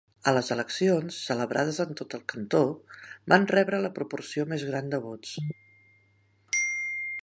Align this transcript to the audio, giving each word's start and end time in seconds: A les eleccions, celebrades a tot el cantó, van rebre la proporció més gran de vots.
A 0.29 0.31
les 0.35 0.47
eleccions, 0.53 1.19
celebrades 1.31 1.81
a 1.83 1.87
tot 1.99 2.17
el 2.19 2.25
cantó, 2.33 2.63
van 3.35 3.47
rebre 3.55 3.85
la 3.87 3.95
proporció 4.01 4.49
més 4.55 4.69
gran 4.73 4.93
de 4.97 5.05
vots. 5.09 5.39